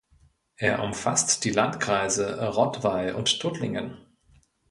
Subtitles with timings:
[0.57, 3.99] Er umfasst die Landkreise Rottweil und Tuttlingen.